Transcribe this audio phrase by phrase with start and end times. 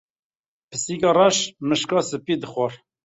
[0.69, 2.73] Pisîka reş mişka spî dixwar.